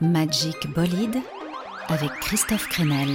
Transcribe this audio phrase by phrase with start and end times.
[0.00, 1.18] Magic Bolide
[1.88, 3.08] avec Christophe Crenel.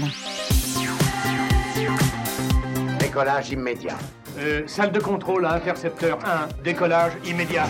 [2.99, 3.97] Décollage immédiat.
[4.37, 7.67] Euh, salle de contrôle à intercepteur 1, décollage immédiat.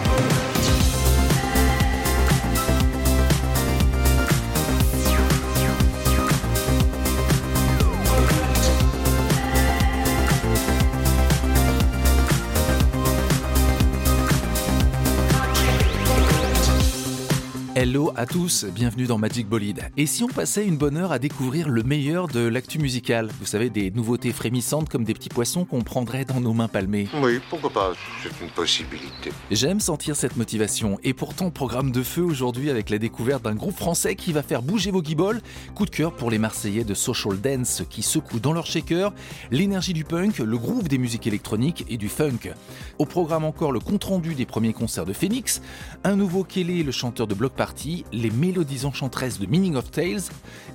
[18.23, 19.82] À tous, bienvenue dans Magic Bolide.
[19.98, 23.30] Et si on passait une bonne heure à découvrir le meilleur de l'actu musical?
[23.41, 27.09] Vous savez, des nouveautés frémissantes comme des petits poissons qu'on prendrait dans nos mains palmées.
[27.22, 27.91] Oui, pourquoi pas,
[28.23, 29.34] c'est une possibilité.
[29.52, 31.00] J'aime sentir cette motivation.
[31.04, 34.62] Et pourtant, programme de feu aujourd'hui avec la découverte d'un groupe français qui va faire
[34.62, 35.42] bouger vos guibolles.
[35.76, 39.12] Coup de cœur pour les Marseillais de Social Dance qui secouent dans leur shaker
[39.52, 42.53] l'énergie du punk, le groove des musiques électroniques et du funk.
[43.00, 45.62] Au programme encore le compte-rendu des premiers concerts de Phoenix,
[46.05, 50.22] un nouveau Kelly, le chanteur de Block Party, les mélodies enchanteresses de Meaning of Tales,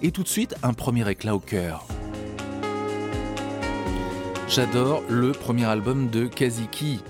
[0.02, 1.86] et tout de suite un premier éclat au cœur.
[4.48, 7.00] J'adore le premier album de Kaziki.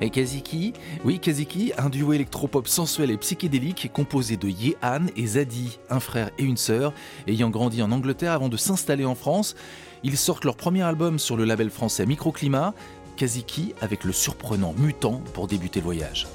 [0.00, 0.72] Et Kaziki
[1.04, 6.30] Oui, Kaziki, un duo électropop sensuel et psychédélique composé de Yehan et Zadi, un frère
[6.38, 6.92] et une sœur,
[7.26, 9.54] ayant grandi en Angleterre avant de s'installer en France.
[10.02, 12.74] Ils sortent leur premier album sur le label français Microclimat,
[13.16, 16.26] Kaziki avec le surprenant Mutant pour débuter le voyage.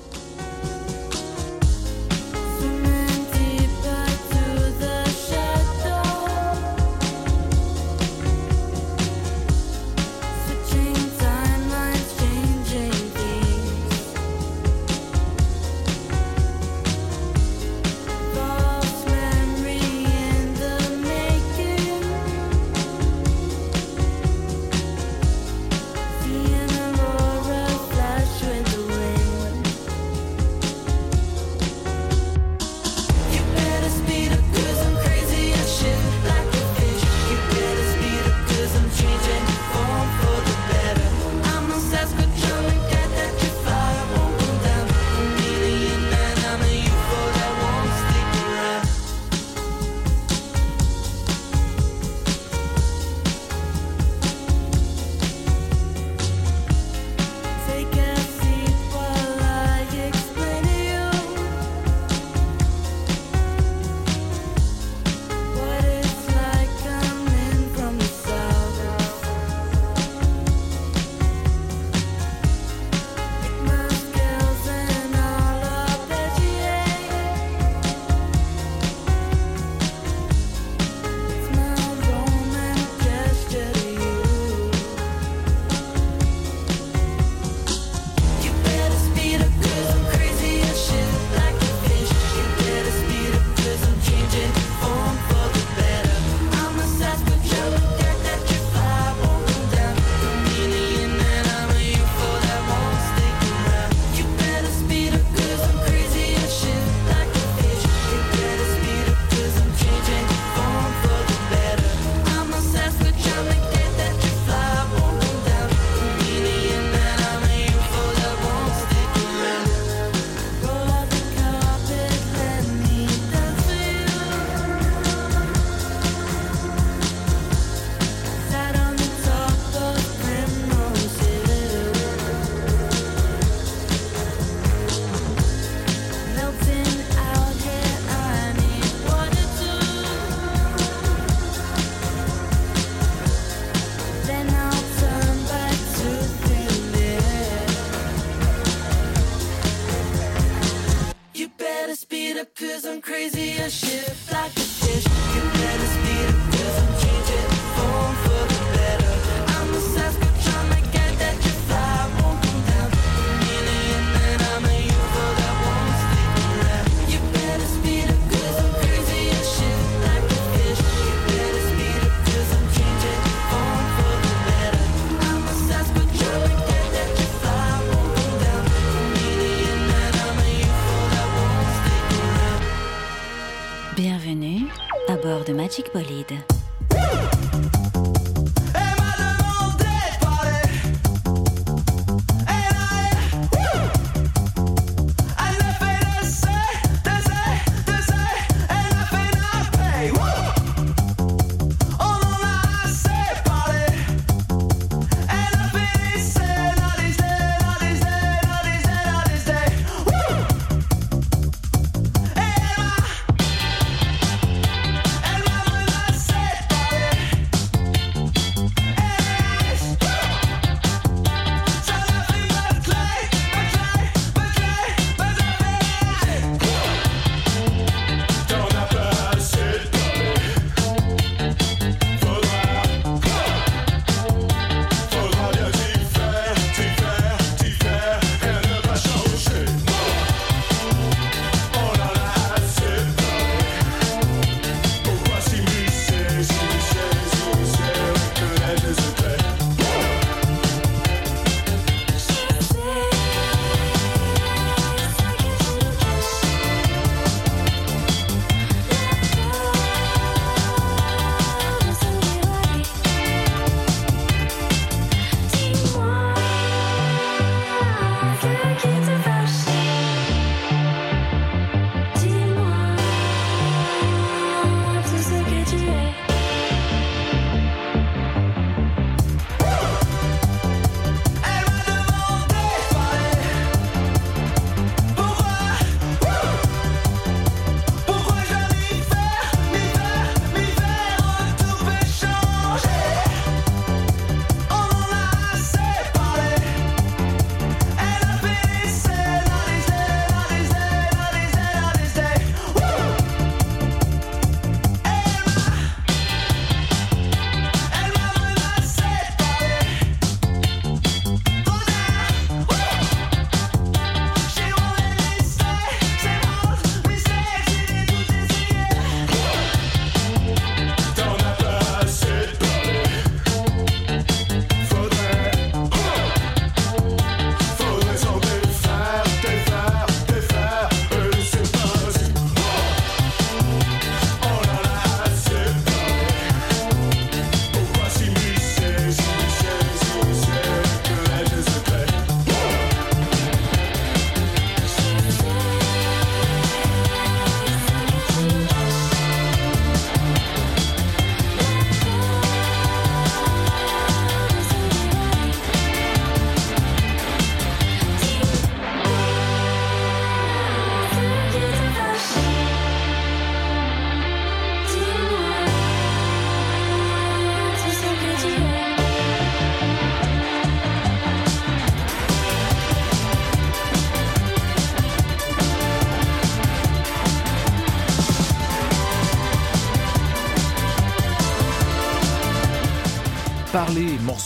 [185.54, 186.46] Magic Bolide.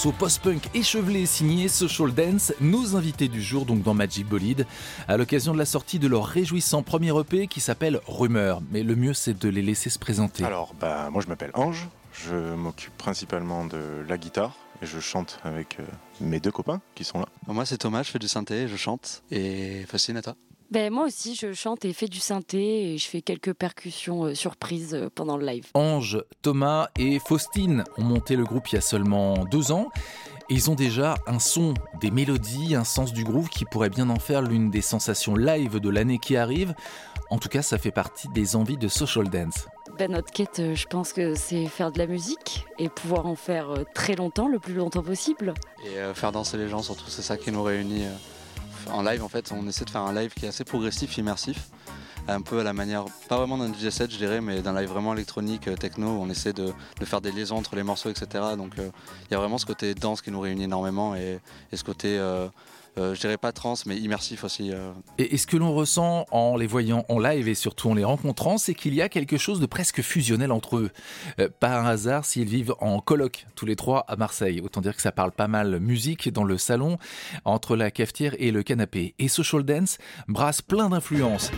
[0.03, 4.67] Morceau post-punk échevelé signé Social Dance, nos invités du jour donc dans Magic Bolide,
[5.07, 8.61] à l'occasion de la sortie de leur réjouissant premier EP qui s'appelle Rumeur.
[8.71, 10.43] Mais le mieux c'est de les laisser se présenter.
[10.43, 15.39] Alors, bah, moi je m'appelle Ange, je m'occupe principalement de la guitare et je chante
[15.45, 15.83] avec euh,
[16.19, 17.27] mes deux copains qui sont là.
[17.47, 20.35] Moi c'est Thomas, je fais du synthé, je chante et Faustine à toi
[20.73, 24.33] ben, moi aussi, je chante et fais du synthé et je fais quelques percussions euh,
[24.33, 25.67] surprises euh, pendant le live.
[25.75, 29.89] Ange, Thomas et Faustine ont monté le groupe il y a seulement deux ans.
[30.49, 34.09] Et ils ont déjà un son, des mélodies, un sens du groove qui pourrait bien
[34.09, 36.73] en faire l'une des sensations live de l'année qui arrive.
[37.29, 39.67] En tout cas, ça fait partie des envies de Social Dance.
[39.99, 43.35] Ben, notre quête, euh, je pense que c'est faire de la musique et pouvoir en
[43.35, 45.53] faire très longtemps, le plus longtemps possible.
[45.85, 48.05] Et faire danser les gens, surtout, c'est ça qui nous réunit
[48.91, 51.69] en live en fait, on essaie de faire un live qui est assez progressif, immersif,
[52.27, 54.89] un peu à la manière, pas vraiment d'un DJ set je dirais, mais d'un live
[54.89, 56.73] vraiment électronique, euh, techno, on essaie de,
[57.03, 58.43] faire des liaisons entre les morceaux, etc.
[58.57, 58.89] Donc euh,
[59.29, 61.39] il y a vraiment ce côté danse qui nous réunit énormément et,
[61.73, 62.47] ce côté euh,
[62.97, 64.71] je dirais pas trans, mais immersif aussi.
[64.71, 64.91] Euh.
[65.17, 68.57] Et, ce que l'on ressent en les voyant en live et surtout en les rencontrant,
[68.57, 70.91] c'est qu'il y a quelque chose de presque fusionnel entre eux.
[71.39, 74.61] Euh, par hasard, s'ils vivent en colloque, tous les trois à Marseille.
[74.63, 76.97] Autant dire que ça parle pas mal musique dans le salon,
[77.45, 79.15] entre la cafetière et le canapé.
[79.19, 79.97] Et Social Dance
[80.27, 81.51] brasse plein d'influences.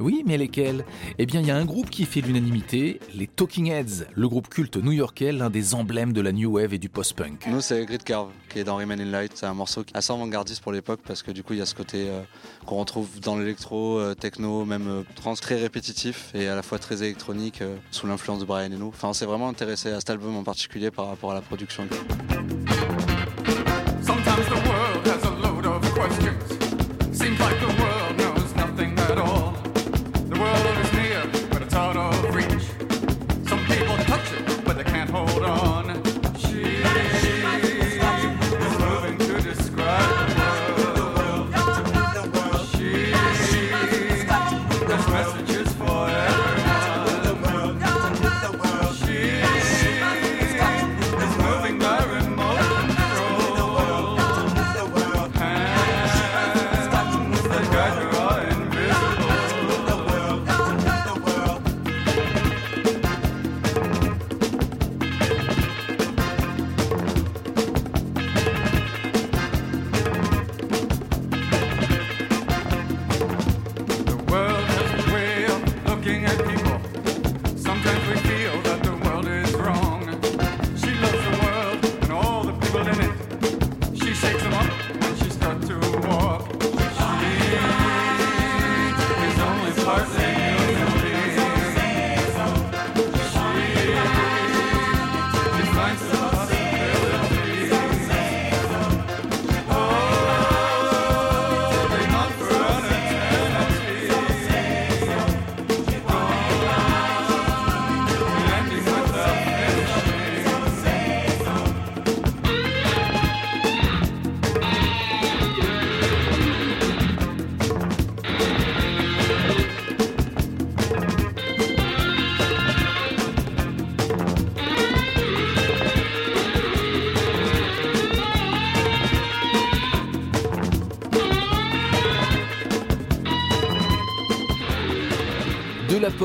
[0.00, 0.84] Oui, mais lesquelles
[1.18, 4.48] Eh bien, il y a un groupe qui fait l'unanimité, les Talking Heads, le groupe
[4.48, 7.46] culte new-yorkais, l'un des emblèmes de la new wave et du post-punk.
[7.48, 9.32] Nous, c'est Grid Curve, qui est dans Remain in Light.
[9.34, 11.74] C'est un morceau assez avant-gardiste pour l'époque parce que du coup il y a ce
[11.74, 12.22] côté euh,
[12.66, 16.78] qu'on retrouve dans l'électro, euh, techno, même euh, trans très répétitif et à la fois
[16.78, 18.88] très électronique sous l'influence de Brian Eno.
[18.88, 21.86] Enfin on s'est vraiment intéressé à cet album en particulier par rapport à la production.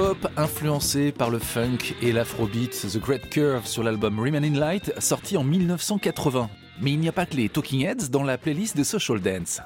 [0.03, 5.37] Pop influencé par le funk et l'afrobeat, The Great Curve sur l'album Remaining Light, sorti
[5.37, 6.49] en 1980.
[6.81, 9.61] Mais il n'y a pas que les Talking Heads dans la playlist de Social Dance.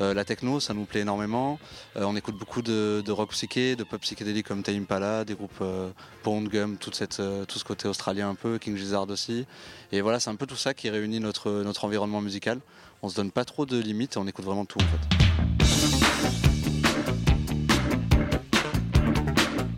[0.00, 1.58] Euh, la techno, ça nous plaît énormément.
[1.96, 5.60] Euh, on écoute beaucoup de, rock psyché, de pop psychédélique comme Time Pala, des groupes
[5.60, 5.90] euh,
[6.22, 9.44] Pound Gum, tout ce côté australien un peu, King Gizzard aussi.
[9.92, 12.60] Et voilà, c'est un peu tout ça qui réunit notre, notre environnement musical.
[13.02, 16.45] On se donne pas trop de limites, on écoute vraiment tout en fait.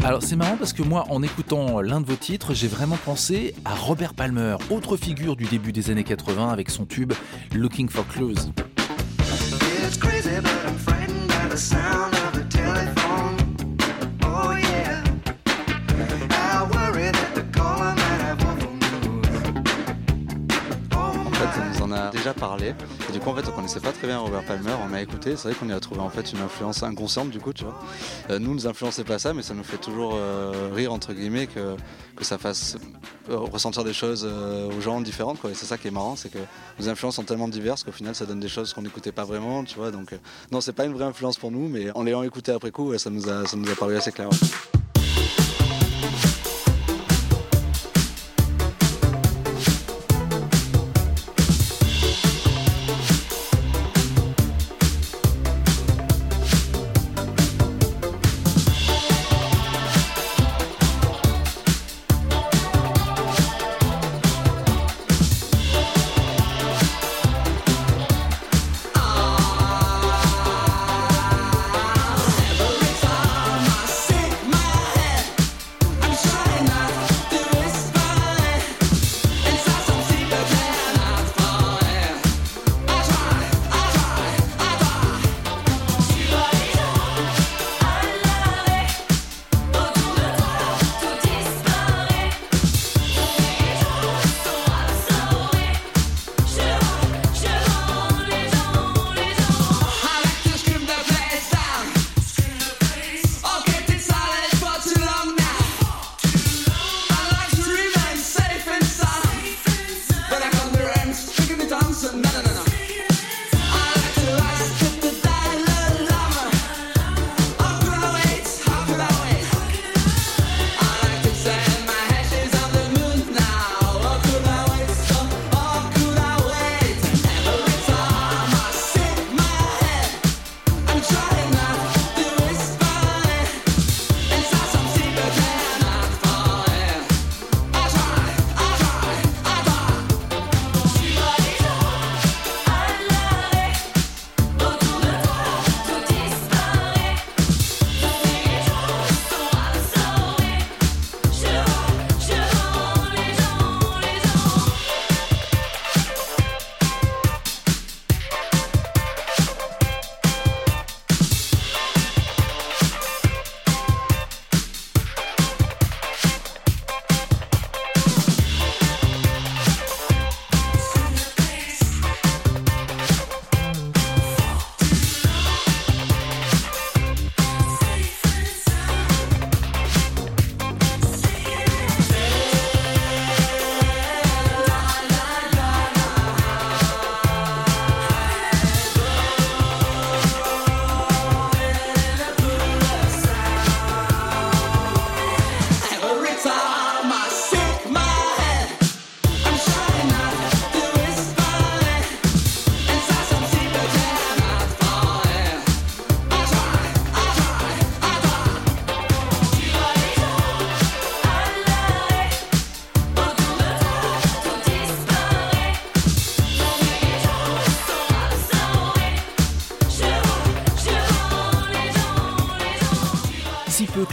[0.09, 3.55] Alors c'est marrant parce que moi, en écoutant l'un de vos titres, j'ai vraiment pensé
[3.67, 7.13] à Robert Palmer, autre figure du début des années 80 avec son tube
[7.55, 8.37] Looking for Clues.
[22.13, 22.75] Déjà parlé.
[23.09, 24.75] Et du coup, en fait, on connaissait pas très bien Robert Palmer.
[24.89, 25.37] On a écouté.
[25.37, 27.79] C'est vrai qu'on y a trouvé en fait une influence inconsciente, du coup, tu vois.
[28.31, 31.47] Euh, nous, nous influençait pas ça, mais ça nous fait toujours euh, rire, entre guillemets,
[31.47, 31.77] que,
[32.17, 32.77] que ça fasse
[33.31, 35.39] euh, ressentir des choses aux gens différentes.
[35.45, 36.39] Et c'est ça qui est marrant, c'est que
[36.79, 39.65] nos influences sont tellement diverses qu'au final, ça donne des choses qu'on n'écoutait pas vraiment,
[39.65, 39.91] tu vois.
[39.91, 40.15] Donc,
[40.53, 43.11] non, c'est pas une vraie influence pour nous, mais en l'ayant écouté après coup, ça,
[43.11, 44.29] nous a, ça nous a paru assez clair.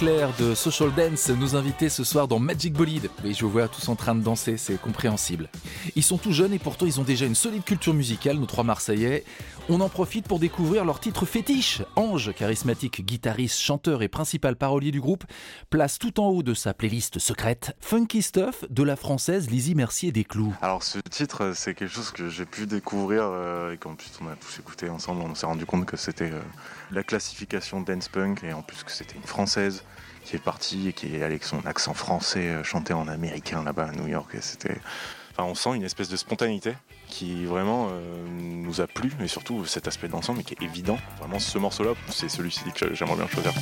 [0.05, 3.09] Peu clair de Social Dance, nous invités ce soir dans Magic Bolide.
[3.23, 5.49] Je vous vois tous en train de danser, c'est compréhensible.
[5.95, 8.63] Ils sont tous jeunes et pourtant ils ont déjà une solide culture musicale, nos trois
[8.63, 9.23] Marseillais.
[9.67, 11.81] On en profite pour découvrir leur titre fétiche.
[11.95, 15.23] Ange, charismatique guitariste, chanteur et principal parolier du groupe,
[15.71, 20.11] place tout en haut de sa playlist secrète Funky Stuff de la française Lizzie Mercier
[20.11, 20.53] des Clous.
[20.61, 24.27] Alors ce titre, c'est quelque chose que j'ai pu découvrir euh, et qu'en plus on
[24.27, 25.23] a tous écouté ensemble.
[25.23, 26.41] On s'est rendu compte que c'était euh,
[26.91, 29.83] la classification dance punk et en plus que c'était une française
[30.25, 33.85] qui est partie et qui est avec son accent français euh, chanté en américain là-bas
[33.85, 34.35] à New York.
[34.41, 34.77] C'était,
[35.31, 36.73] enfin, on sent une espèce de spontanéité
[37.07, 40.97] qui vraiment euh, nous a plu et surtout cet aspect d'ensemble qui est évident.
[41.19, 43.53] Vraiment, ce morceau-là, c'est celui-ci que j'aimerais bien choisir.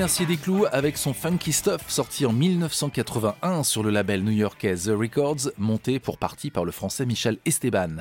[0.00, 4.92] Mercier des Clous avec son Funky Stuff sorti en 1981 sur le label new-yorkais The
[4.98, 7.96] Records, monté pour partie par le français Michel Esteban.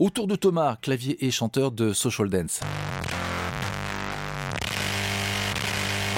[0.00, 2.58] Autour de Thomas, clavier et chanteur de Social Dance.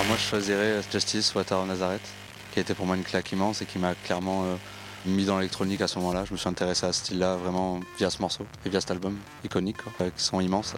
[0.08, 2.08] Moi je choisirais Justice Water Nazareth,
[2.54, 4.56] qui a été pour moi une claque immense et qui m'a clairement euh,
[5.04, 6.24] mis dans l'électronique à ce moment-là.
[6.24, 9.18] Je me suis intéressé à ce style-là vraiment via ce morceau et via cet album
[9.44, 10.74] iconique, quoi, avec son immense.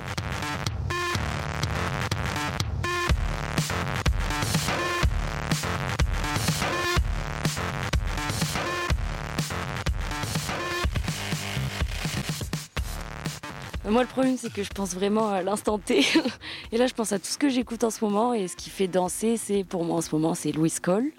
[13.90, 16.04] Moi, le problème, c'est que je pense vraiment à l'instant T.
[16.72, 18.34] Et là, je pense à tout ce que j'écoute en ce moment.
[18.34, 21.10] Et ce qui fait danser, c'est pour moi en ce moment, c'est Louis Cole.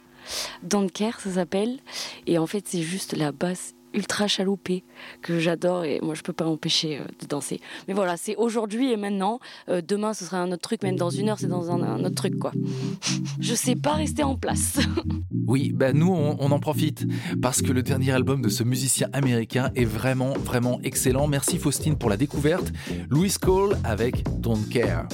[0.61, 1.79] Don't ça s'appelle.
[2.27, 4.83] Et en fait, c'est juste la basse ultra chaloupée
[5.21, 7.59] que j'adore et moi je peux pas m'empêcher euh, de danser.
[7.87, 9.39] Mais voilà, c'est aujourd'hui et maintenant.
[9.69, 12.03] Euh, demain ce sera un autre truc, même dans une heure c'est dans un, un,
[12.03, 12.51] autre truc quoi.
[13.39, 14.79] Je sais pas rester en place.
[15.47, 17.05] oui, ben nous on, on, en profite
[17.41, 21.27] parce que le dernier album de ce musicien américain est vraiment vraiment excellent.
[21.27, 22.71] Merci Faustine pour la découverte.
[23.09, 25.07] Louis Cole avec Don't Care.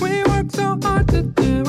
[0.00, 1.61] We work so hard to do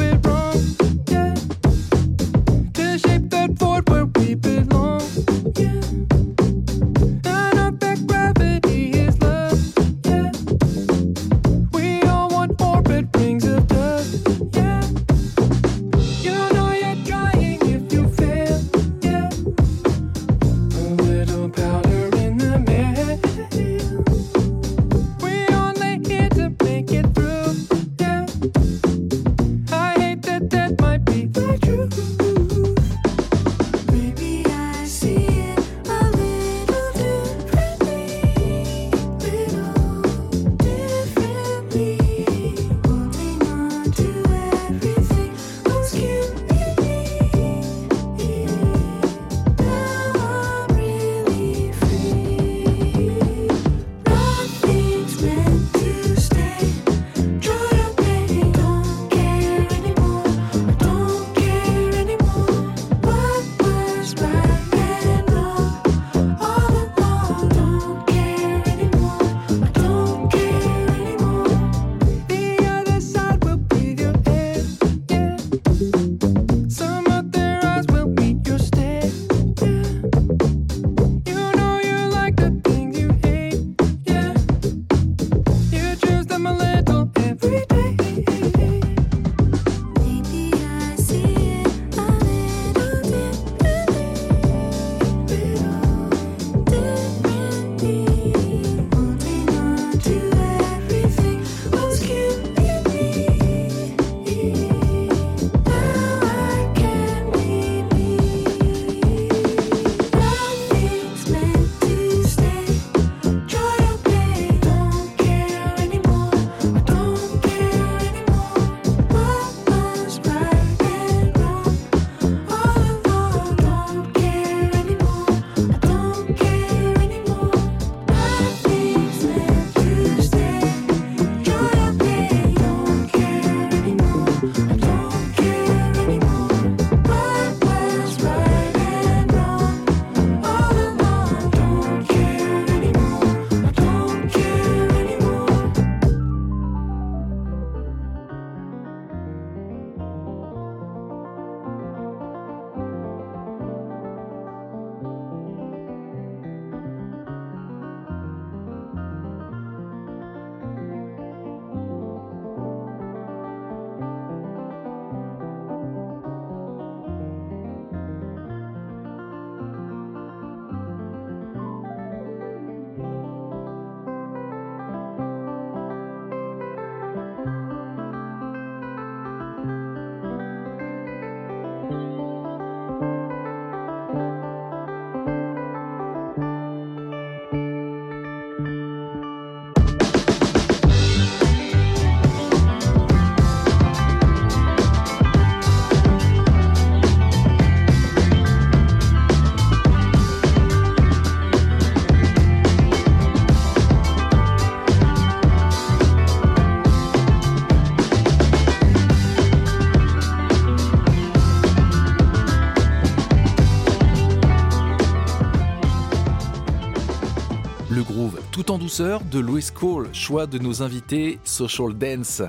[218.78, 222.42] douceur de Louis Cole, choix de nos invités Social Dance.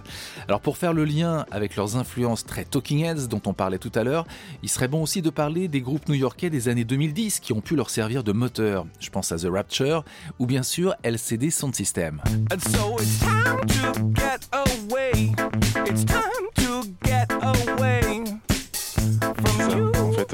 [0.48, 3.92] Alors pour faire le lien avec leurs influences très Talking Heads dont on parlait tout
[3.94, 4.26] à l'heure,
[4.62, 7.76] il serait bon aussi de parler des groupes new-yorkais des années 2010 qui ont pu
[7.76, 8.86] leur servir de moteur.
[9.00, 10.04] Je pense à The Rapture
[10.38, 12.20] ou bien sûr LCD Sound System.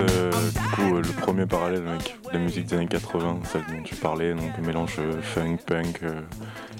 [0.00, 3.82] Euh, du coup, euh, le premier parallèle avec la musique des années 80, celle dont
[3.82, 6.00] tu parlais, donc le mélange euh, funk, punk,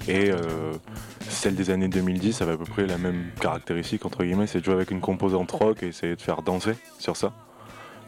[0.07, 0.31] et
[1.27, 4.65] celle des années 2010 avait à peu près la même caractéristique, entre guillemets, c'est de
[4.65, 7.33] jouer avec une composante rock et essayer de faire danser sur ça.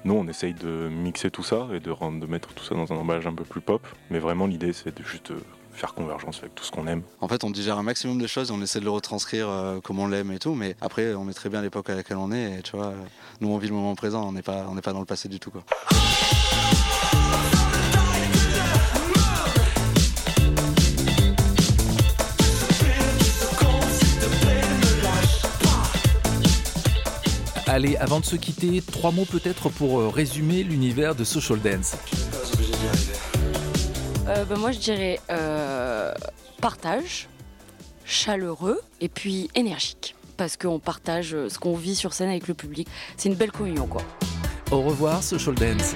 [0.06, 2.97] Nous, on essaye de mixer tout ça et de, de mettre tout ça dans un
[2.97, 5.32] emballage un peu plus pop, mais vraiment l'idée c'est de juste
[5.73, 7.01] faire convergence avec tout ce qu'on aime.
[7.21, 9.99] En fait, on digère un maximum de choses, on essaie de le retranscrire euh, comme
[9.99, 12.59] on l'aime et tout, mais après, on est très bien l'époque à laquelle on est,
[12.59, 13.03] et tu vois, euh,
[13.41, 15.29] nous on vit le moment présent, on n'est pas, on n'est pas dans le passé
[15.29, 15.63] du tout, quoi.
[27.65, 31.95] Allez, avant de se quitter, trois mots peut-être pour euh, résumer l'univers de Social Dance.
[34.27, 36.13] Euh, bah, moi, je dirais euh,
[36.62, 37.27] partage,
[38.05, 40.15] chaleureux et puis énergique.
[40.38, 42.88] Parce qu'on partage euh, ce qu'on vit sur scène avec le public.
[43.17, 44.01] C'est une belle communion, quoi.
[44.71, 45.95] Au revoir Social Dance.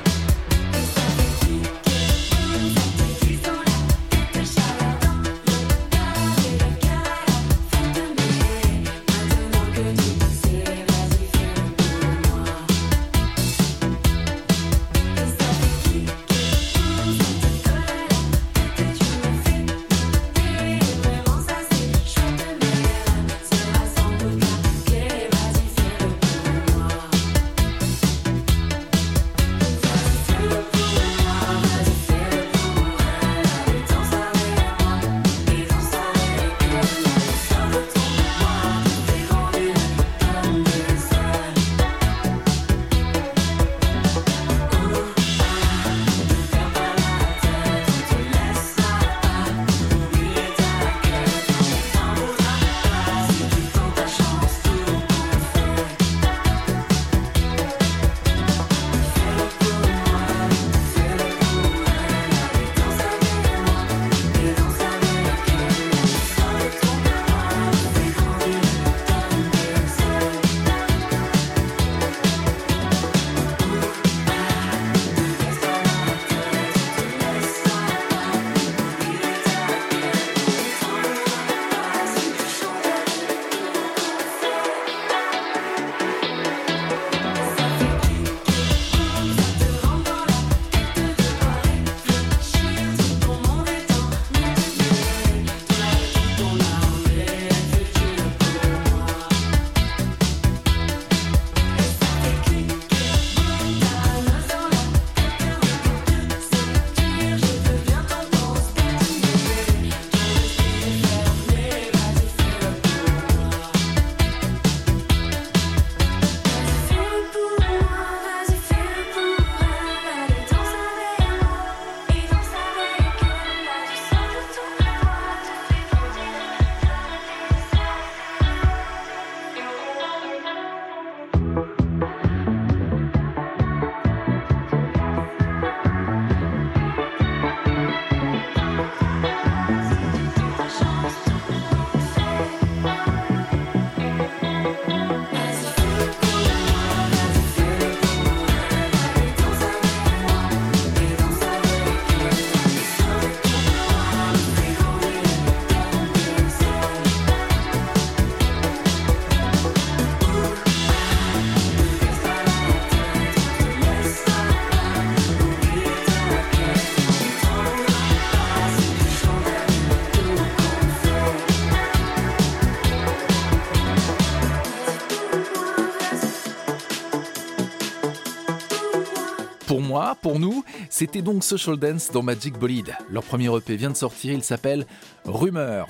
[180.21, 182.95] Pour nous, c'était donc Social Dance dans Magic Bolide.
[183.10, 184.86] Leur premier EP vient de sortir, il s'appelle
[185.25, 185.88] Rumeur.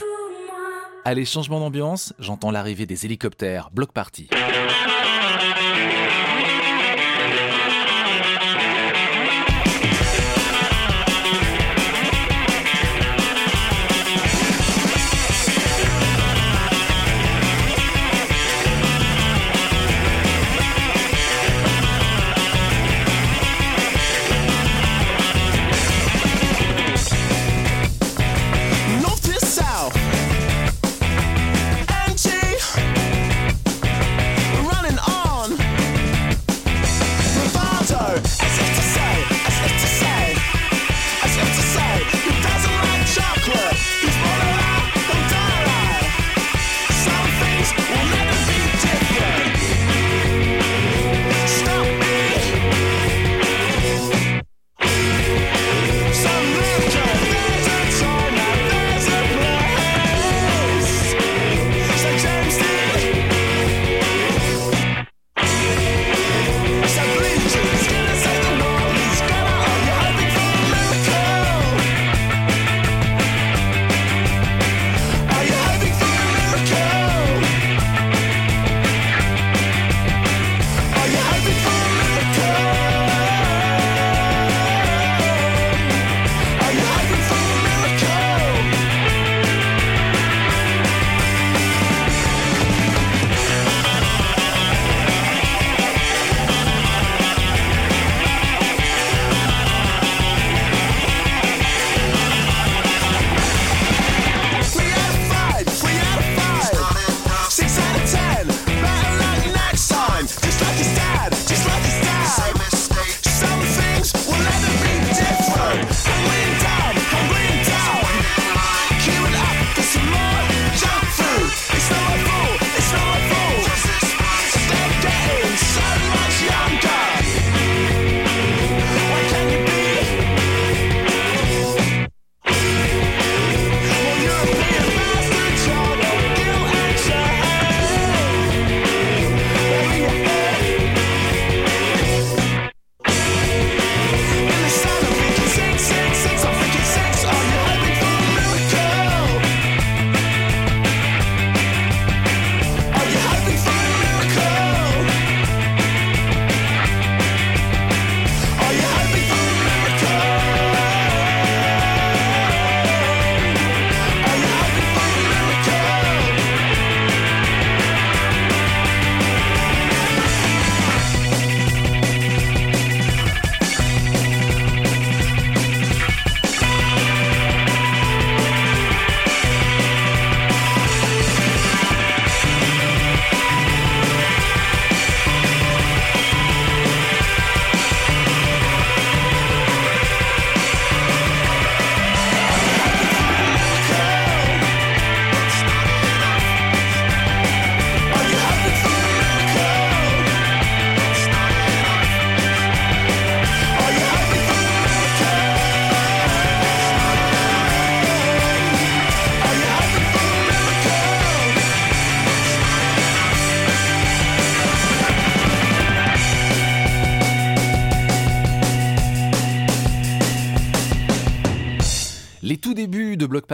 [1.06, 4.28] Allez, changement d'ambiance, j'entends l'arrivée des hélicoptères, bloc party.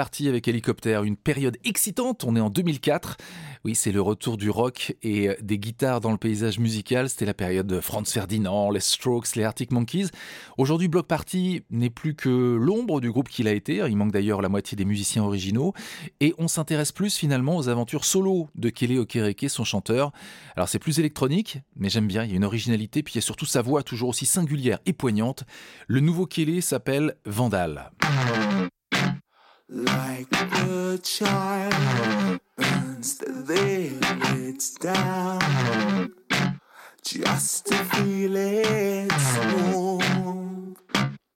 [0.04, 3.16] Party avec Hélicoptère, une période excitante, on est en 2004.
[3.64, 7.10] Oui, c'est le retour du rock et des guitares dans le paysage musical.
[7.10, 10.08] C'était la période de Franz Ferdinand, les Strokes, les Arctic Monkeys.
[10.58, 13.76] Aujourd'hui, Block Party n'est plus que l'ombre du groupe qu'il a été.
[13.78, 15.72] Il manque d'ailleurs la moitié des musiciens originaux.
[16.20, 20.12] Et on s'intéresse plus finalement aux aventures solo de Kelly Okereke, son chanteur.
[20.58, 23.20] Alors c'est plus électronique, mais j'aime bien, il y a une originalité, puis il y
[23.20, 25.46] a surtout sa voix toujours aussi singulière et poignante.
[25.88, 27.90] Le nouveau Kelly s'appelle Vandal.
[29.76, 36.14] Like a child burns the lids down
[37.04, 39.12] just to feel it
[39.64, 40.78] warm.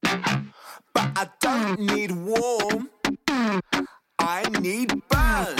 [0.03, 2.91] But I don't need warm,
[4.19, 5.55] I need burn.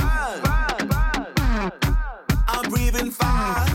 [2.48, 3.67] I'm breathing fire,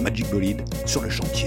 [0.00, 1.39] Magic Bolide sur le chantier.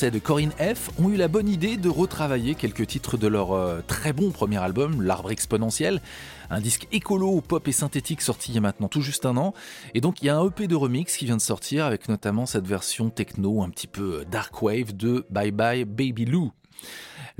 [0.00, 3.82] De Corinne F ont eu la bonne idée de retravailler quelques titres de leur euh,
[3.86, 6.00] très bon premier album, L'Arbre Exponentiel,
[6.48, 9.52] un disque écolo, pop et synthétique sorti il y a maintenant tout juste un an.
[9.92, 12.46] Et donc il y a un EP de remix qui vient de sortir avec notamment
[12.46, 16.50] cette version techno un petit peu dark wave de Bye Bye Baby Lou.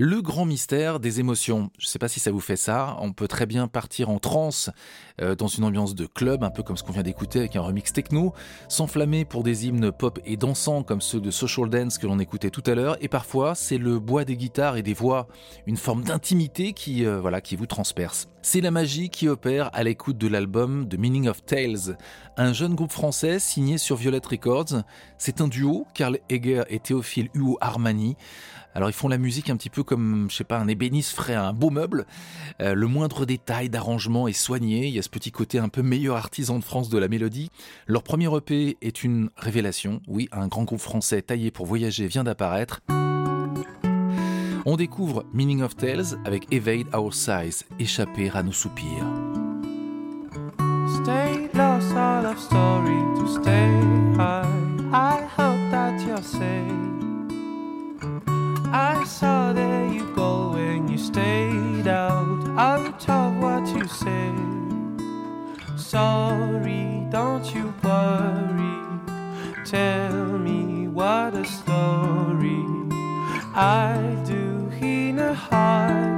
[0.02, 1.70] Le grand mystère des émotions.
[1.78, 2.96] Je ne sais pas si ça vous fait ça.
[3.00, 4.70] On peut très bien partir en transe
[5.20, 7.60] euh, dans une ambiance de club, un peu comme ce qu'on vient d'écouter avec un
[7.60, 8.32] remix techno,
[8.70, 12.48] s'enflammer pour des hymnes pop et dansants comme ceux de Social Dance que l'on écoutait
[12.48, 12.96] tout à l'heure.
[13.02, 15.28] Et parfois, c'est le bois des guitares et des voix,
[15.66, 18.26] une forme d'intimité qui, euh, voilà, qui vous transperce.
[18.40, 21.98] C'est la magie qui opère à l'écoute de l'album The Meaning of Tales,
[22.38, 24.82] un jeune groupe français signé sur Violet Records.
[25.18, 28.16] C'est un duo, Karl Eger et Théophile Huo Armani.
[28.74, 31.34] Alors ils font la musique un petit peu comme, je sais pas, un ébéniste ferait
[31.34, 32.06] un beau meuble.
[32.60, 34.86] Euh, le moindre détail d'arrangement est soigné.
[34.86, 37.50] Il y a ce petit côté un peu meilleur artisan de France de la mélodie.
[37.86, 40.00] Leur premier EP est une révélation.
[40.06, 42.80] Oui, un grand groupe français taillé pour voyager vient d'apparaître.
[44.66, 49.06] On découvre Meaning of Tales avec Evade Our Size, échapper à nos soupirs.
[51.02, 51.90] Stay lost
[52.40, 53.79] story to stay
[58.72, 62.40] I saw that you go when you stayed out.
[63.08, 64.32] Of what you say.
[65.76, 68.76] Sorry, don't you worry.
[69.64, 72.62] Tell me what a story
[73.54, 76.09] I do in a heartbeat.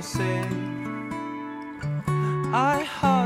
[0.00, 0.44] Say,
[2.52, 3.17] I hope.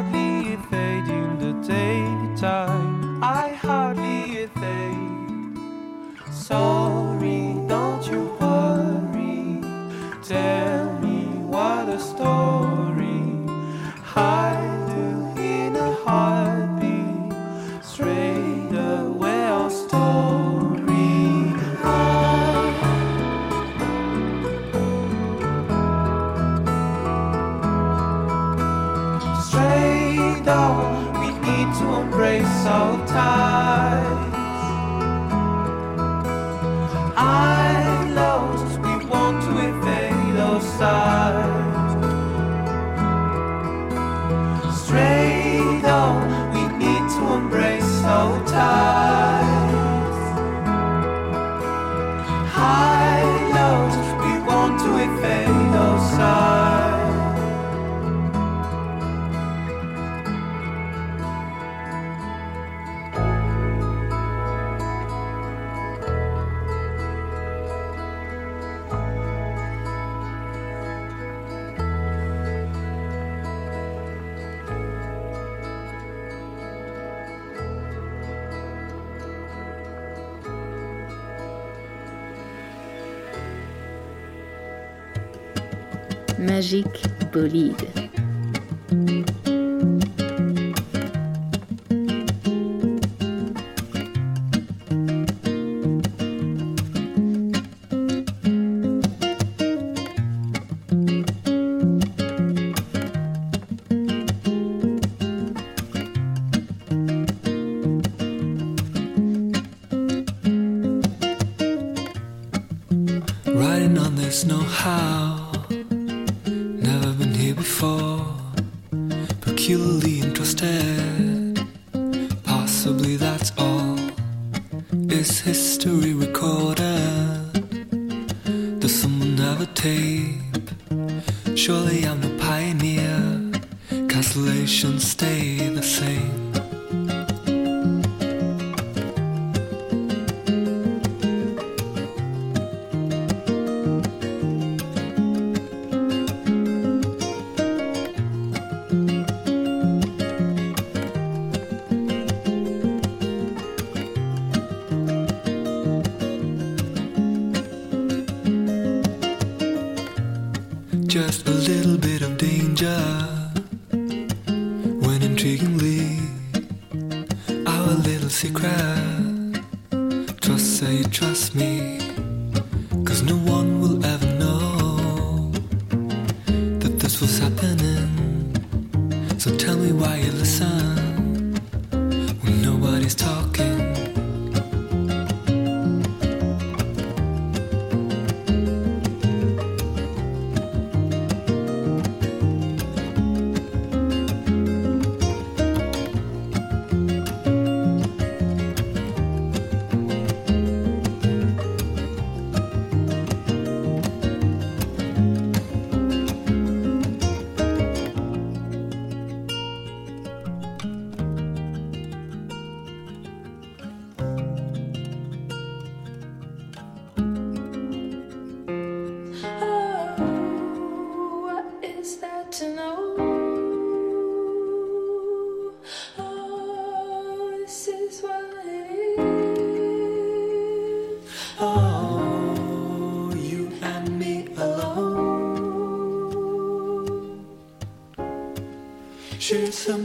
[86.62, 86.86] Magic
[87.32, 88.11] Bolide.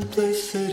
[0.07, 0.66] places.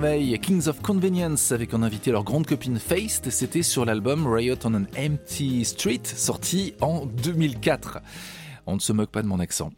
[0.00, 4.74] Kings of Convenience, avec en invité leur grande copine Feist, c'était sur l'album Riot on
[4.74, 7.98] an Empty Street, sorti en 2004.
[8.66, 9.70] On ne se moque pas de mon accent.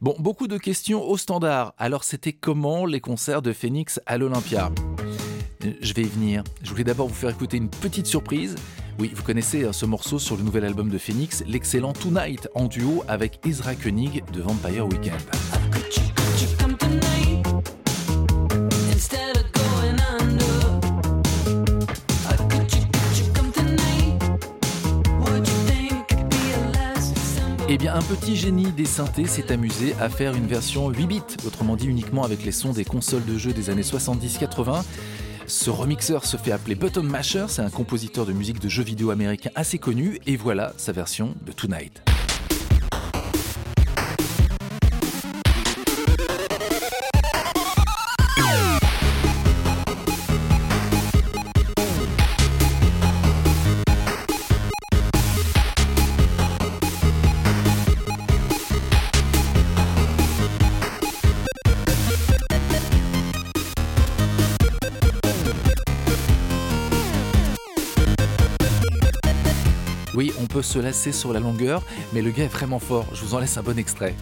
[0.00, 1.74] Bon, beaucoup de questions au standard.
[1.76, 4.70] Alors, c'était comment les concerts de Phoenix à l'Olympia?
[5.80, 6.44] Je vais y venir.
[6.62, 8.54] Je voulais d'abord vous faire écouter une petite surprise.
[9.00, 12.66] Oui, vous connaissez hein, ce morceau sur le nouvel album de Phoenix, l'excellent Tonight, en
[12.66, 15.20] duo avec Ezra Koenig de Vampire Weekend.
[27.94, 31.86] Un petit génie des synthés s'est amusé à faire une version 8 bits, autrement dit
[31.86, 34.82] uniquement avec les sons des consoles de jeux des années 70-80.
[35.46, 39.10] Ce remixeur se fait appeler Button Masher, c'est un compositeur de musique de jeux vidéo
[39.10, 42.13] américain assez connu, et voilà sa version de Tonight.
[70.54, 71.82] Peut se lasser sur la longueur,
[72.12, 73.06] mais le gars est vraiment fort.
[73.12, 74.14] Je vous en laisse un bon extrait.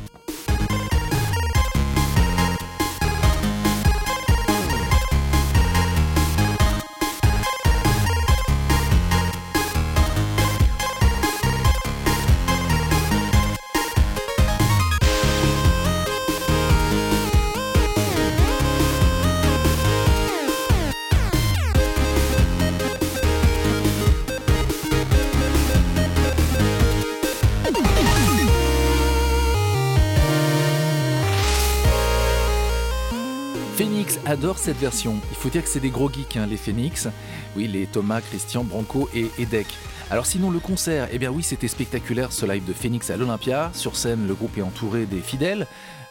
[34.79, 35.17] Version.
[35.31, 37.09] Il faut dire que c'est des gros geeks, hein, les Phoenix.
[37.57, 39.67] Oui, les Thomas, Christian, Branco et Edek.
[40.11, 43.71] Alors sinon, le concert, eh bien oui, c'était spectaculaire ce live de Phoenix à l'Olympia.
[43.75, 45.67] Sur scène, le groupe est entouré des fidèles.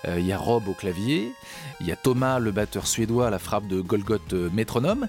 [0.07, 1.33] Euh, Il y a Rob au clavier,
[1.79, 5.07] il y a Thomas, le batteur suédois, à la frappe de Golgoth euh, métronome.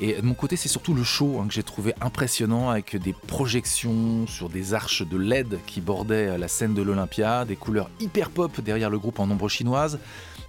[0.00, 3.12] Et de mon côté, c'est surtout le show hein, que j'ai trouvé impressionnant avec des
[3.12, 8.30] projections sur des arches de LED qui bordaient la scène de l'Olympia, des couleurs hyper
[8.30, 10.00] pop derrière le groupe en ombre chinoise,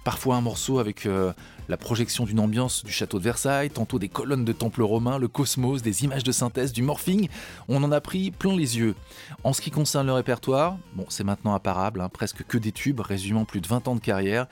[0.02, 1.32] parfois un morceau avec euh,
[1.68, 5.28] la projection d'une ambiance du château de Versailles, tantôt des colonnes de temples romains, le
[5.28, 7.28] cosmos, des images de synthèse, du morphing.
[7.68, 8.94] On en a pris plein les yeux.
[9.44, 13.00] En ce qui concerne le répertoire, bon, c'est maintenant imparable, hein, presque que des tubes,
[13.00, 14.46] résumant plus de 20 ans de carrière.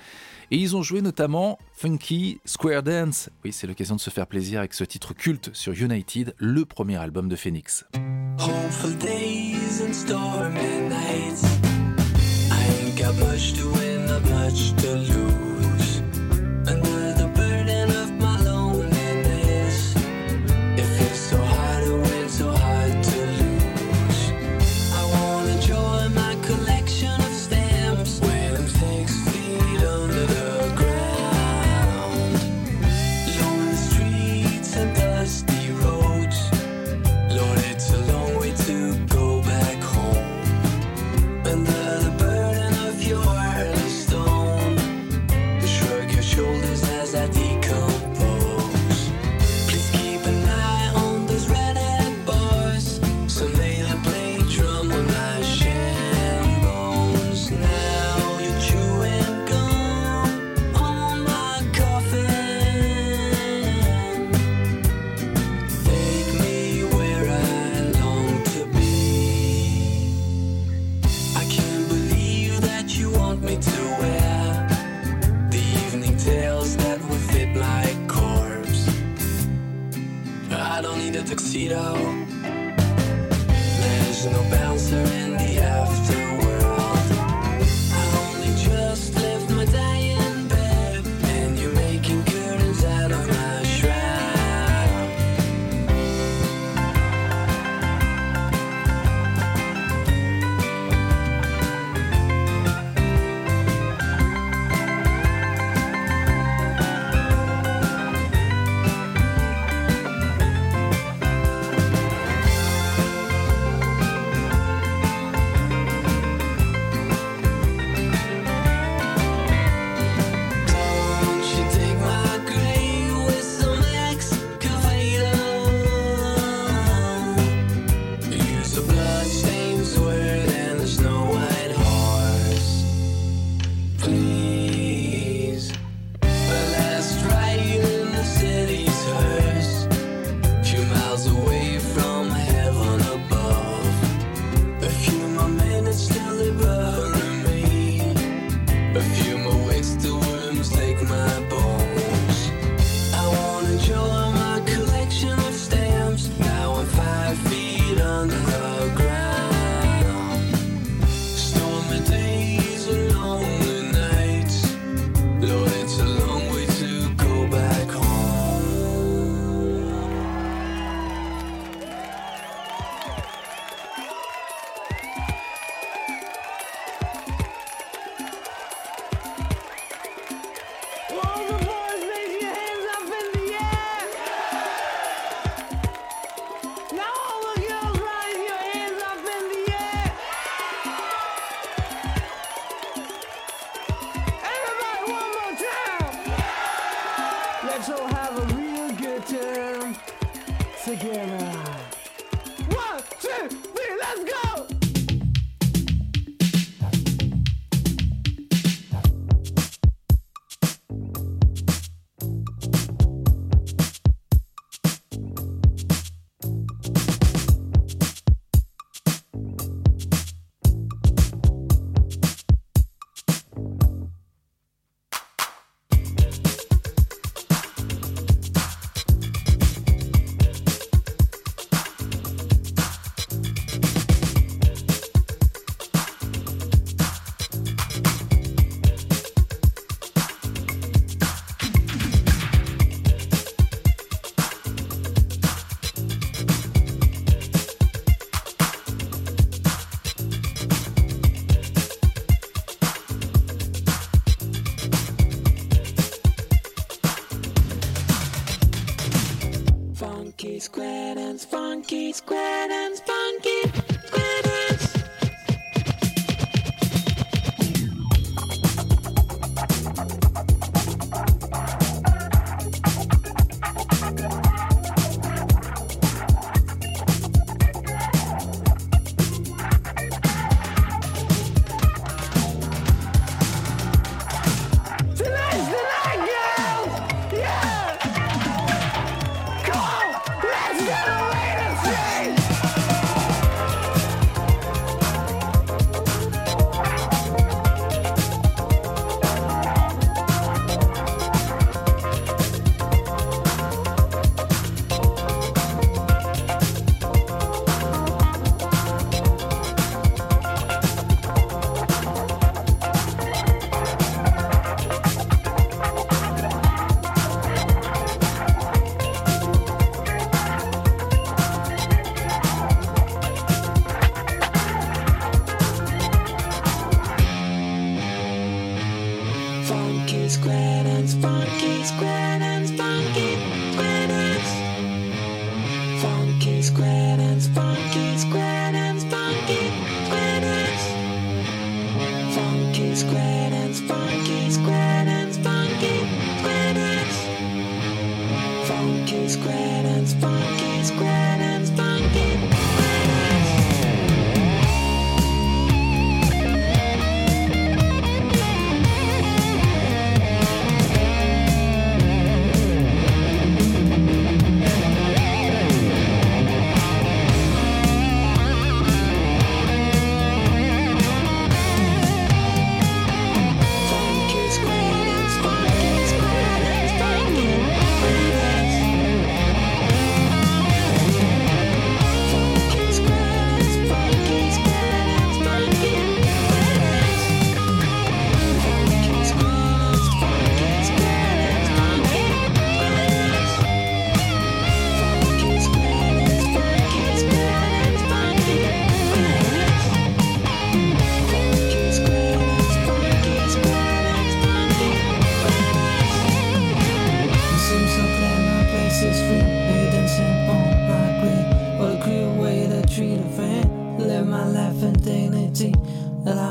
[0.50, 3.30] Et ils ont joué notamment Funky Square Dance.
[3.44, 6.96] Oui, c'est l'occasion de se faire plaisir avec ce titre culte sur United, le premier
[6.96, 7.84] album de Phoenix.
[81.54, 82.13] Será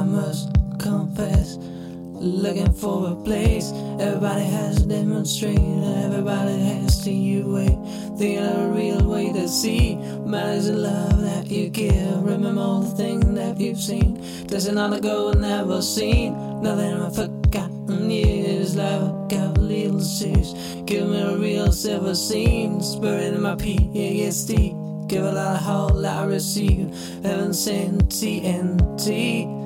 [0.03, 0.49] must
[0.79, 1.57] confess.
[1.57, 7.77] Looking for a place, everybody has to demonstrate, everybody has to you wait.
[8.13, 12.23] Of a real way to see matters of love that you give.
[12.23, 14.23] Remember all the things that you've seen.
[14.47, 16.61] There's another go never seen.
[16.61, 18.77] Nothing but forgotten years.
[18.77, 20.53] Love got little serious.
[20.85, 22.81] Give me a real silver scene.
[22.81, 25.07] Spirit in my PASD.
[25.09, 26.95] Give a lot of whole I receive.
[27.23, 29.62] Heaven sent TNT.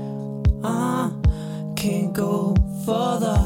[0.64, 1.12] Uh,
[1.76, 2.56] can't go
[2.86, 3.38] further.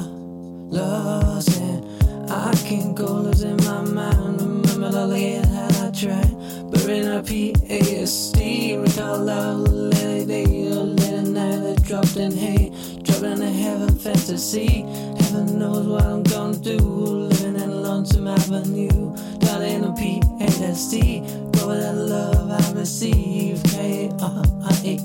[0.69, 1.83] Losing.
[2.29, 4.41] I can't go losing my mind.
[4.71, 6.71] Remember the years that I tried.
[6.71, 8.81] But in a PASD.
[8.81, 12.71] Recall love, late day, late night that dropped in hate.
[13.03, 14.83] Dropped in a heaven fantasy.
[15.19, 16.77] Heaven knows what I'm gonna do.
[16.77, 19.15] Living in a Lonesome Avenue.
[19.39, 21.51] Down in a PASD.
[21.57, 23.61] Go with that love I receive.
[23.63, 24.97] K R I E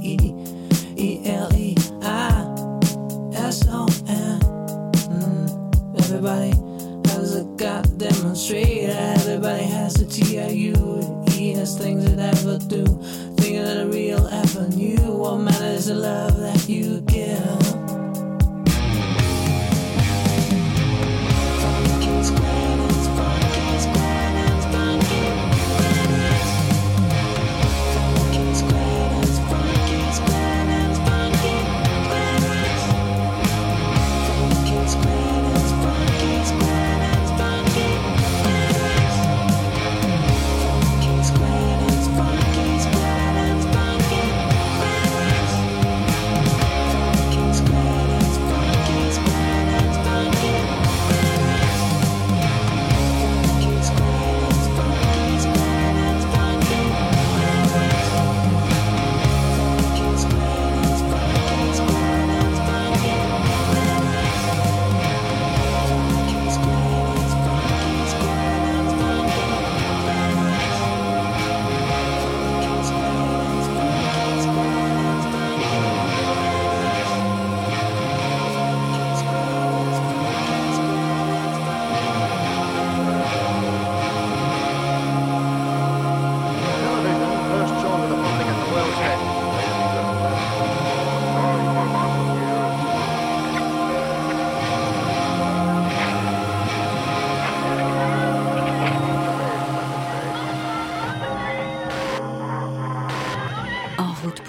[0.96, 1.86] E L E I
[3.47, 4.40] S O N.
[5.07, 6.51] Mm, Everybody
[7.11, 8.90] has a God demonstrate.
[8.90, 10.74] Everybody has a TIU.
[11.28, 12.84] He things that ever do.
[13.36, 14.97] Thinking of the real avenue.
[15.12, 17.76] What matters is the love that you give.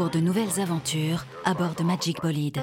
[0.10, 2.62] De nouvelles aventures à bord de Magic Bolide.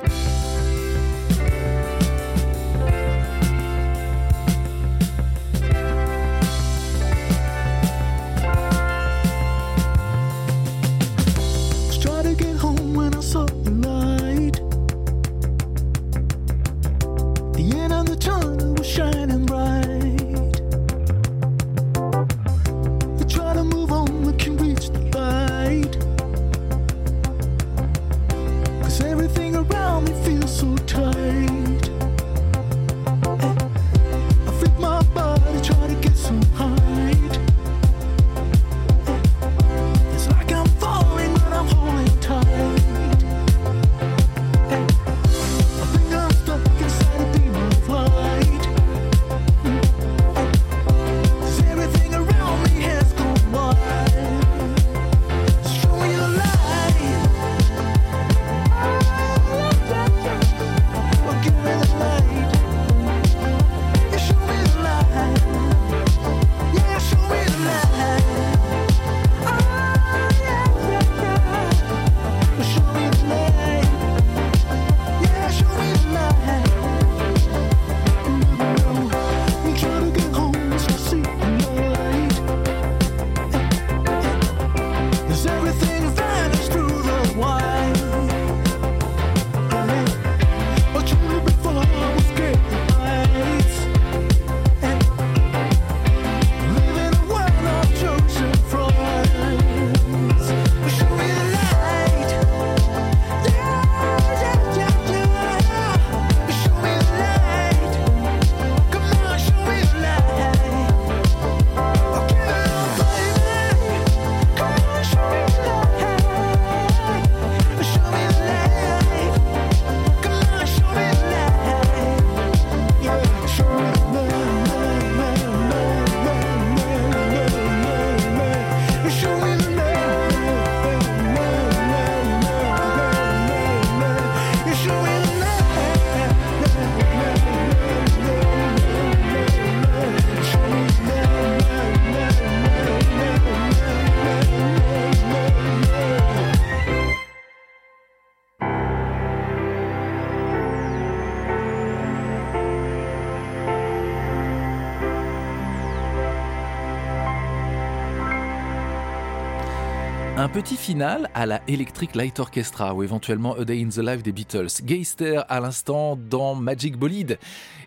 [160.65, 164.33] Petit final à la Electric Light Orchestra ou éventuellement A Day in the Life des
[164.33, 164.69] Beatles.
[164.83, 167.39] Geister à l'instant dans Magic Bolide.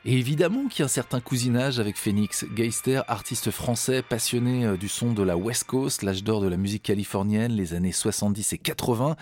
[0.10, 2.45] Et évidemment qu'il y a un certain cousinage avec Phoenix.
[2.55, 6.55] Geister, artiste français passionné euh, du son de la West Coast, l'âge d'or de la
[6.55, 9.18] musique californienne, les années 70 et 80,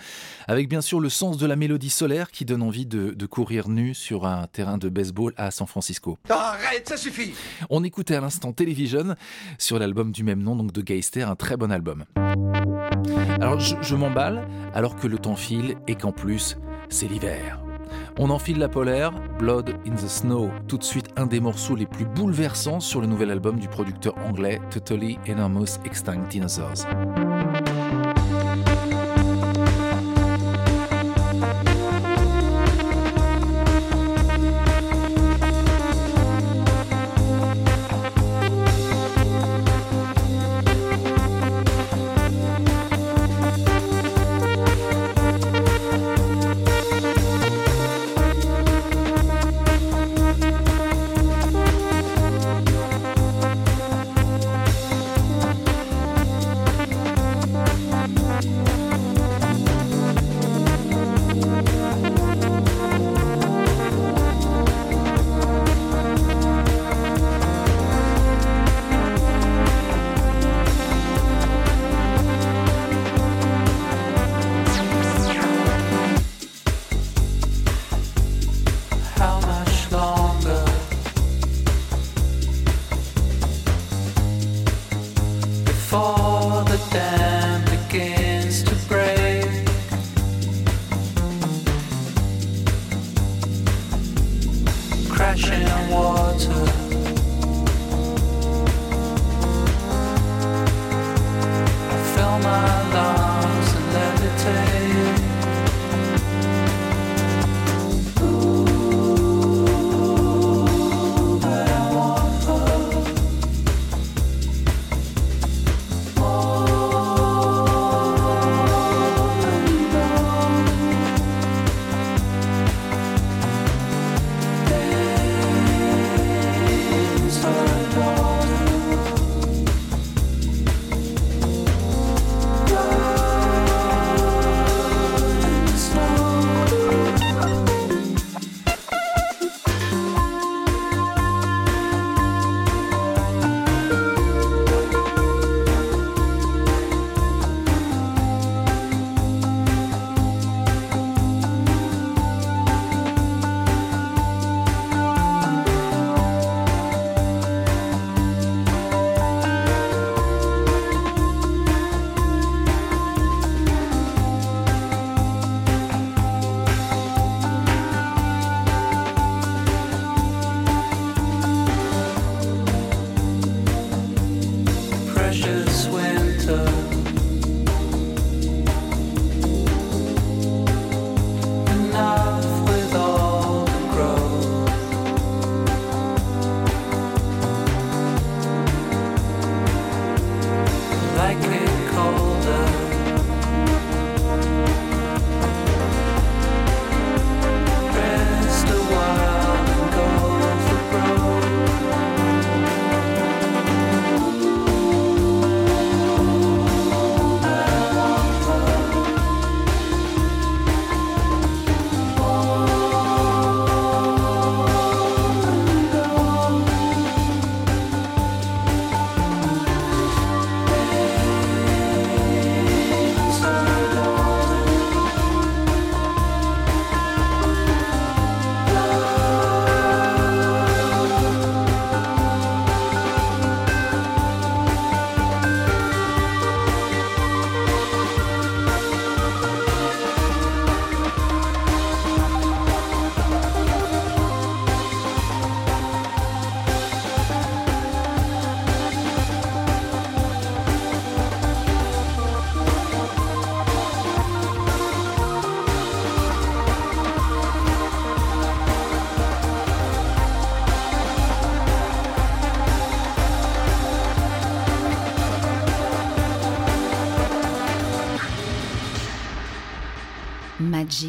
[0.46, 3.68] avec bien sûr le sens de la mélodie solaire qui donne envie de, de courir
[3.68, 6.18] nu sur un terrain de baseball à San Francisco.
[6.28, 7.34] Arrête, ça suffit
[7.68, 9.16] On écoutait à l'instant Television
[9.58, 12.04] sur l'album du même nom, donc de Geister, un très bon album.
[13.40, 16.56] Alors je, je m'emballe alors que le temps file et qu'en plus
[16.88, 17.65] c'est l'hiver.
[18.18, 21.84] On enfile la polaire, Blood in the Snow, tout de suite un des morceaux les
[21.84, 26.86] plus bouleversants sur le nouvel album du producteur anglais Totally Enormous Extinct Dinosaurs.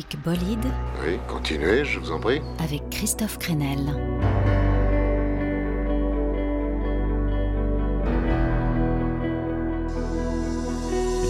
[0.09, 0.65] Magic Bolide
[1.03, 2.41] Oui, continuez, je vous en prie.
[2.59, 3.93] avec Christophe Crenel.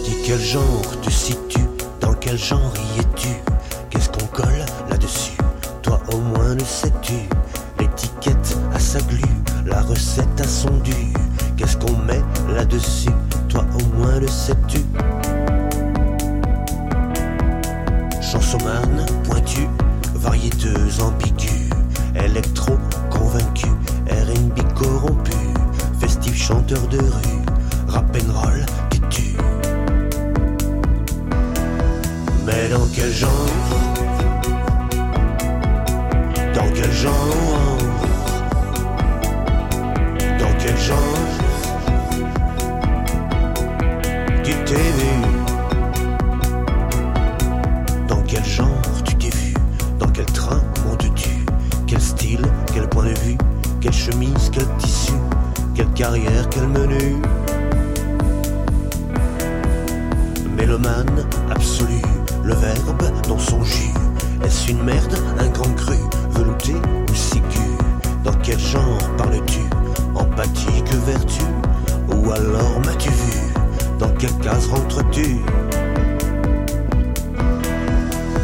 [0.04, 1.60] Dis quel genre te situes
[2.00, 3.28] Dans quel genre y es-tu?
[53.90, 55.14] Quelle chemise, quel tissu
[55.74, 57.16] Quelle carrière, quel menu.
[60.58, 62.02] Mélomane absolu,
[62.44, 63.94] le verbe dans son jus.
[64.44, 65.96] Est-ce une merde, un grand cru,
[66.32, 67.60] velouté ou sécu
[68.24, 69.60] Dans quel genre parles-tu?
[70.14, 71.44] Empathique vertu?
[72.14, 73.54] Ou alors m'as-tu vu?
[73.98, 75.38] Dans quelle case rentres-tu?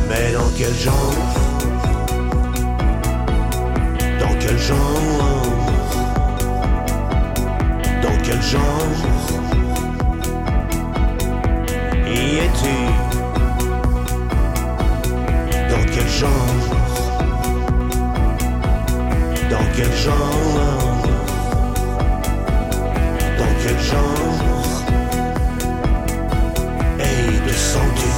[0.08, 1.43] Mais dans quel genre
[4.54, 4.76] quel genre
[8.02, 8.92] Dans quel genre
[12.06, 12.76] y es-tu?
[15.70, 16.60] Dans quel genre
[19.50, 21.02] Dans quel genre
[23.38, 24.34] Dans quel genre
[27.00, 28.10] Hey, te sens-tu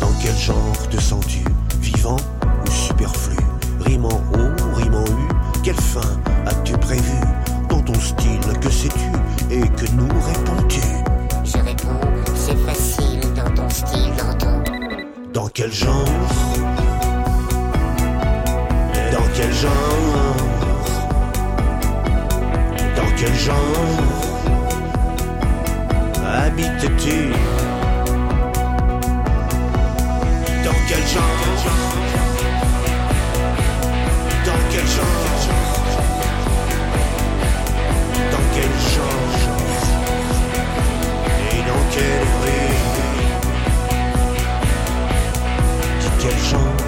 [0.00, 1.33] Dans quel genre te sens-tu
[5.64, 7.18] Quelle fin as-tu prévu
[7.70, 9.08] Dans ton style, que sais-tu
[9.50, 10.80] Et que nous réponds-tu
[11.42, 12.00] Je réponds,
[12.34, 14.62] c'est facile dans ton style, dans ton.
[15.32, 16.04] Dans quel genre
[19.10, 20.36] Dans quel genre
[22.94, 23.56] Dans quel genre
[26.26, 27.32] Habites-tu
[30.62, 31.64] Dans quel genre
[34.44, 35.33] Dans quel genre
[41.96, 42.00] Et
[46.02, 46.83] dans quelle rue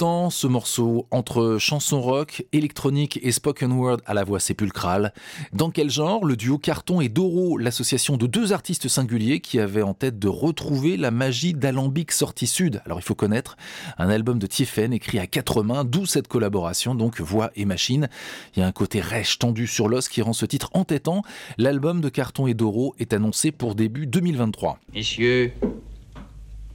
[0.00, 5.12] Ce morceau entre chanson rock, électronique et spoken word à la voix sépulcrale.
[5.52, 6.24] Dans quel genre?
[6.24, 10.26] Le duo Carton et Doro, l'association de deux artistes singuliers qui avaient en tête de
[10.26, 12.80] retrouver la magie d'Alambic sortie sud.
[12.86, 13.58] Alors il faut connaître
[13.98, 18.08] un album de Tiefen écrit à quatre mains, d'où cette collaboration, donc voix et machine.
[18.56, 21.20] Il y a un côté rêche tendu sur l'os qui rend ce titre entêtant.
[21.58, 24.78] L'album de Carton et Doro est annoncé pour début 2023.
[24.94, 25.52] Messieurs,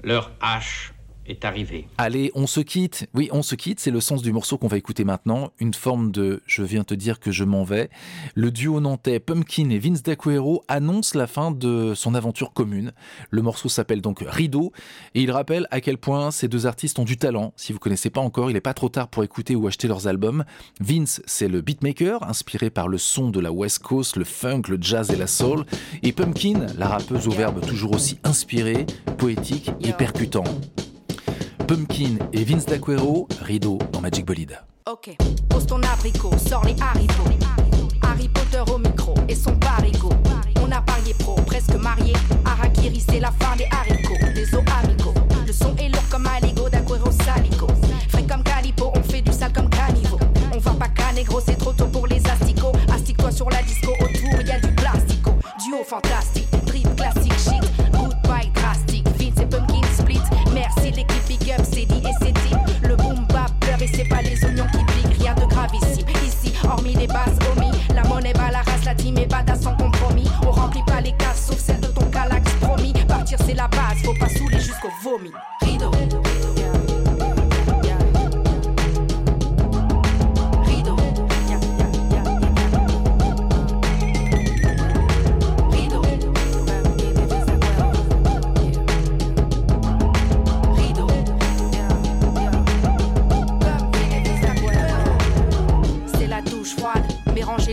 [0.04, 0.95] leur hache
[1.28, 1.88] est arrivée.
[1.98, 3.08] Allez, on se quitte.
[3.14, 5.52] Oui, on se quitte, c'est le sens du morceau qu'on va écouter maintenant.
[5.60, 7.90] Une forme de je viens te dire que je m'en vais.
[8.36, 12.94] Le duo nantais Pumpkin et Vince D'Aquero annonce la fin de son aventure commune.
[13.30, 14.72] Le morceau s'appelle donc Rideau
[15.14, 17.54] et il rappelle à quel point ces deux artistes ont du talent.
[17.56, 20.08] Si vous connaissez pas encore, il n'est pas trop tard pour écouter ou acheter leurs
[20.08, 20.46] albums.
[20.80, 24.78] Vince, c'est le beatmaker, inspiré par le son de la West Coast, le funk, le
[24.80, 25.66] jazz et la soul.
[26.04, 28.86] Et Pumpkin, la rappeuse au verbe toujours aussi inspiré,
[29.18, 30.44] poétique et percutant.
[31.68, 34.60] Pumpkin et Vince D'Aquero, Rideau dans Magic Bolide.
[34.88, 35.16] Ok,
[35.50, 37.32] pose ton abricot, sors les haricots.
[38.04, 40.14] Harry Potter au micro et son parigot.
[40.62, 42.14] On a parié pro, presque marié.
[42.46, 45.14] Harakiri, c'est la fin des haricots, des os amicaux.
[45.46, 47.68] Le son est lourd comme Aligo, d'Aquero Salico.
[48.10, 50.20] Frais comme Calipo, on fait du sale comme Caniveau.
[50.54, 52.72] On va pas caner gros, c'est trop tôt pour les asticots.
[52.94, 55.32] Astique-toi sur la disco, autour y a du plastico.
[55.66, 56.45] Duo fantastique,
[67.52, 70.28] omis, la monnaie bat la race, la team est badass sans compromis.
[70.46, 72.94] On remplit pas les cases, sauf celle de ton calax promis.
[73.08, 75.32] Partir c'est la base, faut pas saouler jusqu'au vomi.
[75.62, 75.92] Rideau.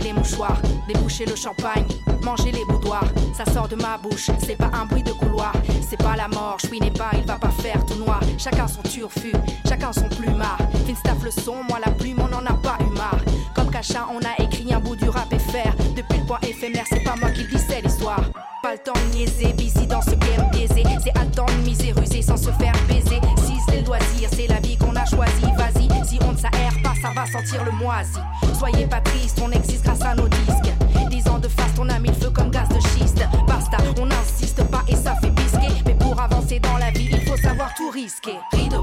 [0.03, 1.85] Les mouchoirs, déboucher le champagne,
[2.21, 3.07] manger les boudoirs.
[3.35, 5.53] Ça sort de ma bouche, c'est pas un bruit de couloir,
[5.87, 8.19] c'est pas la mort, je n'est pas, il va pas faire tout noir.
[8.37, 9.31] Chacun son turfu,
[9.67, 10.57] chacun son plumard.
[10.85, 13.19] Finstaff le son, moi la plume, on en a pas eu marre.
[13.55, 15.73] Comme Cacha, on a écrit un bout du rap et faire.
[15.95, 18.23] Depuis le point éphémère, c'est pas moi qui le dis, c'est l'histoire.
[18.61, 20.83] Pas le temps de niaiser, busy dans ce game biaisé.
[21.03, 23.19] C'est à temps de miser, ruser sans se faire baiser.
[23.67, 25.51] C'est le loisir, c'est la vie qu'on a choisie.
[25.57, 28.19] Vas-y, si on ne s'aère pas, ça va sentir le moisi.
[28.57, 30.73] Soyez pas triste, on existe grâce à nos disques.
[31.09, 33.23] Dix ans de fast, on a mis le feu comme gaz de schiste.
[33.47, 35.73] Basta, on n'insiste pas et ça fait bisquer.
[35.85, 38.37] Mais pour avancer dans la vie, il faut savoir tout risquer.
[38.51, 38.81] Rideau.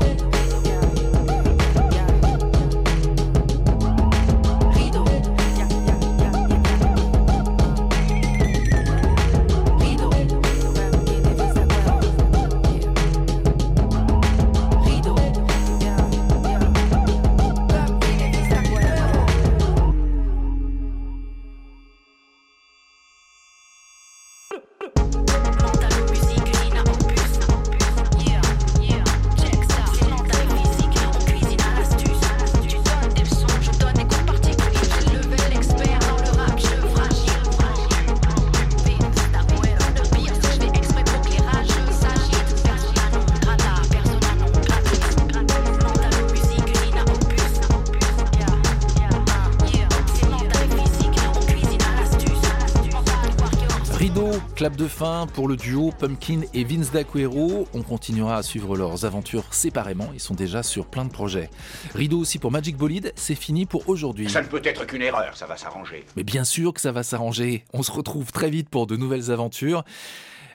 [54.80, 57.68] De fin pour le duo Pumpkin et Vince D'Aquero.
[57.74, 60.08] On continuera à suivre leurs aventures séparément.
[60.14, 61.50] Ils sont déjà sur plein de projets.
[61.94, 63.12] Rideau aussi pour Magic Bolide.
[63.14, 64.30] C'est fini pour aujourd'hui.
[64.30, 66.06] Ça ne peut être qu'une erreur, ça va s'arranger.
[66.16, 67.64] Mais bien sûr que ça va s'arranger.
[67.74, 69.84] On se retrouve très vite pour de nouvelles aventures.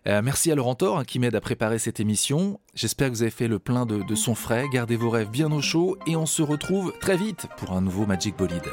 [0.07, 2.59] Euh, merci à Laurent Thor hein, qui m'aide à préparer cette émission.
[2.73, 4.65] J'espère que vous avez fait le plein de, de son frais.
[4.73, 8.07] Gardez vos rêves bien au chaud et on se retrouve très vite pour un nouveau
[8.07, 8.71] Magic Bolide.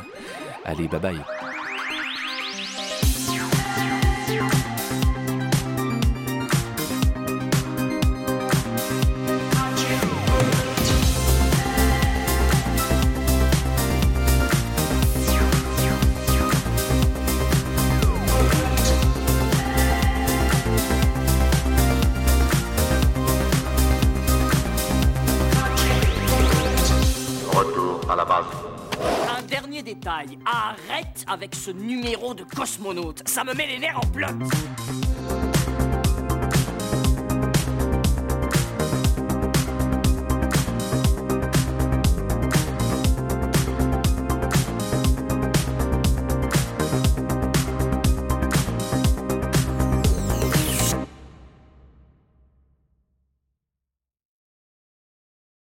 [0.65, 1.52] Allez, bye bye.
[30.07, 34.31] Arrête avec ce numéro de cosmonaute, ça me met les nerfs en bloc.